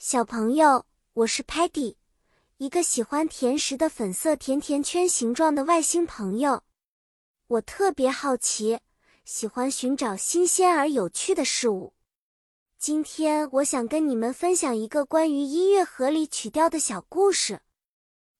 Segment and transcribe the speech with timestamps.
[0.00, 1.96] 小朋友，我是 Patty，
[2.58, 6.62] 一个喜欢甜食的粉色甜甜圈形状的外星朋友。
[7.48, 8.78] 我特别好奇，
[9.24, 11.94] 喜欢寻找新鲜而有趣的事物。
[12.78, 17.60] 今天我想跟你们分享一个关于音乐盒里曲调的小故事。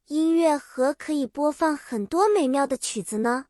[0.06, 3.46] 音乐盒可以播放很多美妙的曲子呢。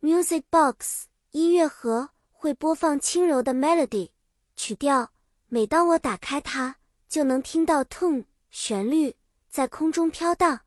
[0.00, 4.10] Music box 音乐盒会播放轻柔的 melody
[4.54, 5.10] 曲调，
[5.48, 6.76] 每当我打开它。
[7.16, 9.16] 就能听到 tone 旋律
[9.48, 10.60] 在空中飘荡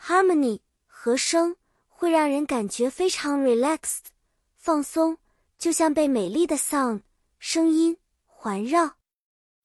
[0.00, 1.56] ，harmony 和声
[1.88, 4.04] 会让人感觉非常 relaxed
[4.54, 5.18] 放松，
[5.58, 7.02] 就像被美丽的 sound
[7.40, 8.98] 声音环绕。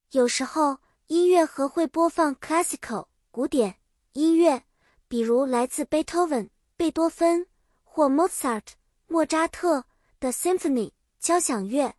[0.10, 3.76] 有时候音乐盒会播放 classical 古典
[4.14, 4.64] 音乐，
[5.08, 7.46] 比如来自 Beethoven 贝多芬
[7.84, 8.70] 或 Mozart
[9.06, 9.86] 莫扎特
[10.20, 11.94] 的 symphony 交响乐，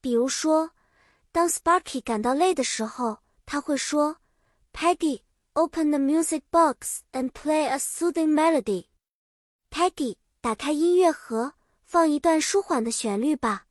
[0.00, 0.70] 比如说。
[1.36, 4.16] 当 Sparky 感到累的时候，他会说
[4.72, 5.20] ：“Peggy,
[5.52, 8.86] open the music box and play a soothing melody.”
[9.70, 11.52] Peggy，打开音乐盒，
[11.84, 13.66] 放一段舒缓的旋律吧。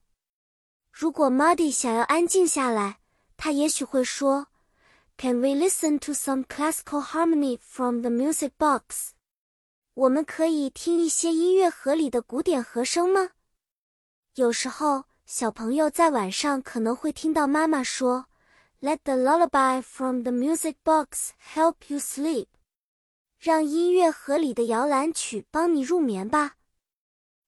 [0.92, 3.00] 如果 Muddy 想要安静下来，
[3.36, 4.50] 他也许会说
[5.18, 9.14] ：“Can we listen to some classical harmony from the music box？”
[9.96, 13.32] 我们可以听一些音乐盒里的古典和声吗？
[14.36, 15.06] 有时候。
[15.26, 18.28] 小朋友在晚上可能会听到妈妈说
[18.80, 22.46] ：“Let the lullaby from the music box help you sleep。”
[23.40, 26.58] 让音乐盒里的摇篮曲帮你入眠吧。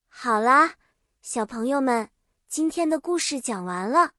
[0.08, 0.74] 好啦，
[1.22, 2.10] 小朋友们，
[2.48, 4.14] 今天的故事讲完了。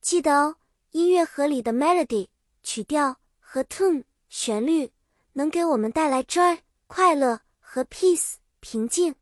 [0.00, 0.56] 记得哦，
[0.92, 2.28] 音乐盒里的 melody
[2.62, 4.92] 曲调和 tune 旋律
[5.32, 9.16] 能给我们带来 joy 快乐和 peace 平静。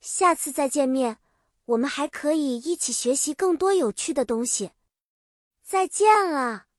[0.00, 1.18] 下次再见面。
[1.70, 4.70] 我们还可以一起学习更多有趣的东西。
[5.62, 6.69] 再见了。